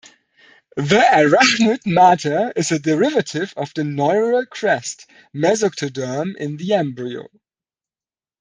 [0.77, 7.27] The arachnoid mater is a derivative of the Neural crest mesectoderm in the embryo.